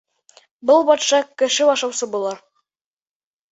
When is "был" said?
0.69-0.81